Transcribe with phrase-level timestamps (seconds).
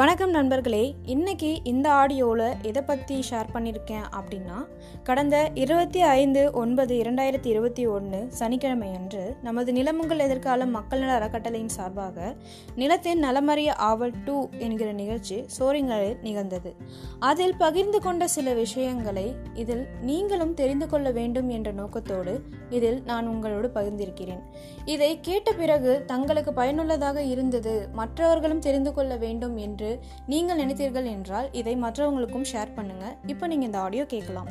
[0.00, 4.58] வணக்கம் நண்பர்களே இன்னைக்கு இந்த ஆடியோவில் எதை பற்றி ஷேர் பண்ணியிருக்கேன் அப்படின்னா
[5.02, 11.72] கடந்த இருபத்தி ஐந்து ஒன்பது இரண்டாயிரத்தி இருபத்தி ஒன்று சனிக்கிழமை அன்று நமது நிலமுங்கள் எதிர்காலம் மக்கள் நல அறக்கட்டளையின்
[11.76, 12.36] சார்பாக
[12.74, 16.72] நிலத்தின் நலமறிய ஆவல் டூ என்கிற நிகழ்ச்சி சோரிங்களில் நிகழ்ந்தது.
[17.18, 22.36] அதில் பகிர்ந்து கொண்ட சில விஷயங்களை இதில் நீங்களும் தெரிந்து கொள்ள வேண்டும் என்ற நோக்கத்தோடு
[22.70, 24.42] இதில் நான் உங்களோடு பகிர்ந்திருக்கிறேன்.
[24.84, 29.89] இதை கேட்ட பிறகு தங்களுக்கு பயனுள்ளதாக இருந்தது மற்றவர்களும் தெரிந்து கொள்ள வேண்டும் என்று
[30.32, 33.06] நீங்கள் நினைத்தீர்கள் என்றால் இதை மற்றவங்களுக்கும் ஷேர் பண்ணுங்க.
[33.34, 34.50] இப்போ நீங்க இந்த ஆடியோ கேட்கலாம்.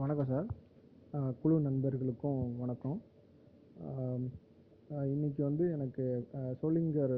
[0.00, 0.48] வணக்கம் சார்.
[1.42, 2.98] குழு நண்பர்களுக்கும் வணக்கம்.
[5.12, 6.04] இன்னைக்கு வந்து எனக்கு
[6.60, 7.14] சோளிங்கர்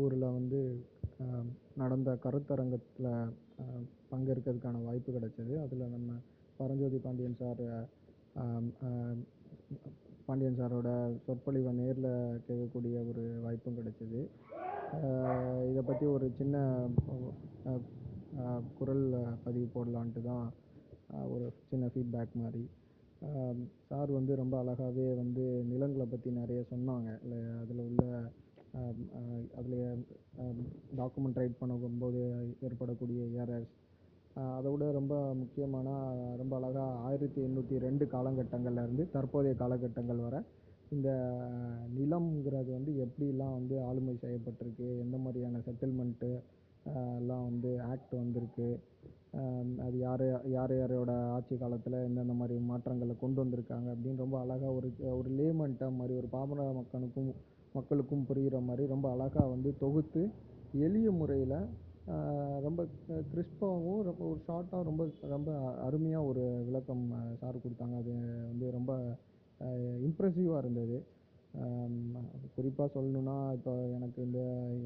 [0.00, 0.60] ஊரில் வந்து
[1.80, 3.10] நடந்த கருத்தரங்கத்தில்
[4.10, 5.54] பங்கேற்கிறதுக்கான வாய்ப்பு கிடச்சிது.
[5.64, 6.12] அதில் நம்ம
[6.58, 7.64] பரஞ்சோதி பாண்டியன் சார்
[10.26, 10.88] பாண்டியன் சாரோட
[11.26, 12.10] சொற்பொழிவை நேரில்
[12.46, 14.20] கேட்கக்கூடிய ஒரு வாய்ப்பும் கிடச்சிது.
[15.70, 16.56] இதை பற்றி ஒரு சின்ன
[18.78, 19.06] குரல்
[19.44, 20.46] பதிவு போடலான்ட்டு தான்
[21.34, 22.64] ஒரு சின்ன ஃபீட்பேக் மாதிரி.
[23.88, 27.08] சார் வந்து ரொம்ப அழகாகவே வந்து நிலங்களை பற்றி நிறைய சொன்னாங்க.
[27.24, 28.04] இல்லை அதில் உள்ள
[29.60, 29.78] அதில்
[30.96, 32.20] டாக்குமெண்ட் ரைட் பண்ணும்போது
[32.60, 33.74] ஏற்படக்கூடிய எரர்ஸ்
[34.54, 35.88] அதை விட ரொம்ப முக்கியமான
[36.36, 40.40] ரொம்ப அழகாக ஆயிரத்தி எண்ணூற்றி ரெண்டு காலகட்டங்கள்லேருந்து தற்போதைய காலகட்டங்கள் வரை
[40.88, 41.10] இந்த
[41.94, 46.30] நிலம்ங்கிறது வந்து எப்படிலாம் வந்து ஆளுமை செய்யப்பட்டிருக்கு எந்த மாதிரியான செட்டில்மெண்ட்டு
[47.16, 48.68] எல்லாம் வந்து ஆக்ட் வந்திருக்கு
[49.80, 54.88] அது யார் யார் யாரோட ஆட்சி காலத்தில் எந்தெந்த மாதிரி மாற்றங்களை கொண்டு வந்திருக்காங்க அப்படின்னு ரொம்ப அழகாக ஒரு
[55.16, 57.30] ஒரு லேமன்ட்டாக மாதிரி ஒரு பாமர மக்களுக்கும்
[57.76, 60.22] மக்களுக்கும் புரிகிற மாதிரி ரொம்ப அழகாக வந்து தொகுத்து
[60.86, 61.56] எளிய முறையில்
[62.66, 62.80] ரொம்ப
[63.32, 65.02] கிறிஸ்பாகவும் ரொம்ப ஒரு ஷார்ட்டாக ரொம்ப
[65.34, 65.50] ரொம்ப
[65.86, 67.04] அருமையாக ஒரு விளக்கம்
[67.40, 67.96] சார் கொடுத்தாங்க.
[68.02, 68.12] அது
[68.50, 68.92] வந்து ரொம்ப
[70.06, 70.98] இம்ப்ரெசிவாக இருந்தது.
[72.56, 74.40] குறிப்பாக சொல்லணுன்னா இப்போ எனக்கு இந்த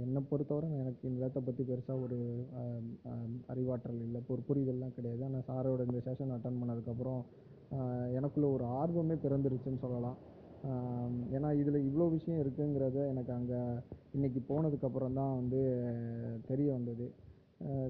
[0.04, 2.18] என்னை பொறுத்தவரை எனக்கு இந்த இடத்த பற்றி பெருசாக ஒரு
[3.52, 4.20] அறிவாற்றல் இல்லை.
[4.22, 5.22] இப்போ ஒரு புரிதல்லாம் கிடையாது.
[5.28, 7.22] ஆனால் சாரோட இந்த செஷன் அட்டன் பண்ணதுக்கப்புறம்
[8.18, 10.18] எனக்குள்ளே ஒரு ஆர்வமே பிறந்துருச்சுன்னு சொல்லலாம்.
[11.36, 13.60] ஏன்னா இதில் இவ்வளோ விஷயம் இருக்குங்கிறத எனக்கு அங்கே
[14.16, 15.60] இன்னைக்கு போனதுக்கப்புறம் தான் வந்து
[16.50, 17.06] தெரிய வந்தது.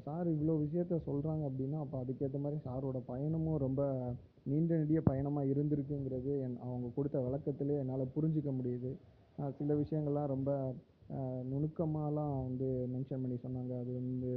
[0.07, 3.83] சார் இவ்வளோ விஷயத்த சொல்கிறாங்க அப்படின்னா அப்போ அதுக்கேற்ற மாதிரி சாரோட பயணமும் ரொம்ப
[4.51, 8.93] நீண்ட நெடிய பயணமாக இருந்திருக்குங்கிறது என் அவங்க கொடுத்த விளக்கத்திலே என்னால் புரிஞ்சிக்க முடியுது.
[9.61, 10.51] சில விஷயங்கள்லாம் ரொம்ப
[11.53, 13.73] நுணுக்கமாகலாம் வந்து மென்ஷன் பண்ணி சொன்னாங்க.
[13.83, 14.33] அது வந்து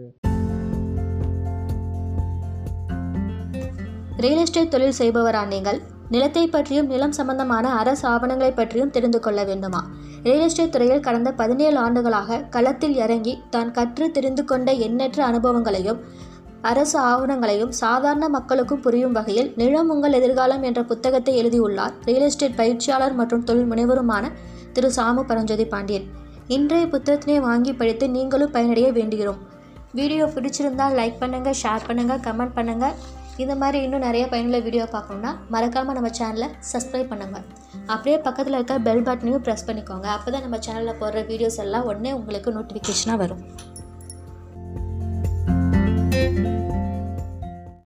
[4.23, 5.79] ரியல் எஸ்டேட் தொழில் செய்பவரா நீங்கள்?
[6.13, 9.81] நிலத்தை பற்றியும் நிலம் சம்பந்தமான அரசு ஆவணங்களை பற்றியும் தெரிந்து கொள்ள வேண்டுமா?
[10.25, 15.99] ரியல் எஸ்டேட் துறையில் கடந்த பதினேழு ஆண்டுகளாக களத்தில் இறங்கி தான் கற்று தெரிந்து கொண்ட எண்ணற்ற அனுபவங்களையும்
[16.69, 23.17] அரசு ஆவணங்களையும் சாதாரண மக்களுக்கும் புரியும் வகையில் நிலம் உங்கள் எதிர்காலம் என்ற புத்தகத்தை எழுதியுள்ளார் ரியல் எஸ்டேட் பயிற்சியாளர்
[23.19, 24.31] மற்றும் தொழில் முனைவருமான
[24.75, 26.07] திரு சாமு பரஞ்சோதி பாண்டியன்.
[26.55, 29.39] இன்றைய புத்தகத்தினை வாங்கி படித்து நீங்களும் பயனடைய வேண்டுகிறோம்.
[29.99, 32.95] வீடியோ பிடிச்சிருந்தால் லைக் பண்ணுங்கள் ஷேர் பண்ணுங்கள் கமெண்ட் பண்ணுங்கள்
[33.43, 37.45] இந்த மாதிரி இன்னும் நிறைய பயனுள்ள வீடியோ பார்க்கணுன்னா மறக்காமல் நம்ம சேனலை சப்ஸ்கிரைப் பண்ணுங்கள்
[37.93, 40.07] அப்படியே பக்கத்தில் இருக்க பெல் பட்டனையும் ப்ரெஸ் பண்ணிக்கோங்க.
[40.15, 43.43] அப்போ தான் நம்ம சேனலில் போடுற வீடியோஸ் எல்லாம் உடனே உங்களுக்கு நோட்டிஃபிகேஷனாக வரும்.